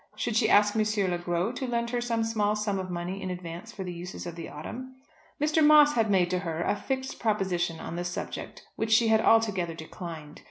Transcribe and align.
Should 0.15 0.35
she 0.35 0.49
ask 0.49 0.75
M. 0.75 0.81
Le 1.11 1.17
Gros 1.19 1.53
to 1.59 1.67
lend 1.67 1.91
her 1.91 2.01
some 2.01 2.23
small 2.23 2.55
sum 2.55 2.79
of 2.79 2.89
money 2.89 3.21
in 3.21 3.29
advance 3.29 3.71
for 3.71 3.83
the 3.83 3.93
uses 3.93 4.25
of 4.25 4.35
the 4.35 4.49
autumn? 4.49 4.95
Mr. 5.39 5.63
Moss 5.63 5.93
had 5.93 6.09
made 6.09 6.31
to 6.31 6.39
her 6.39 6.63
a 6.63 6.75
fixed 6.75 7.19
proposition 7.19 7.79
on 7.79 7.97
the 7.97 8.03
subject 8.03 8.63
which 8.75 8.91
she 8.91 9.09
had 9.09 9.21
altogether 9.21 9.75
declined. 9.75 10.39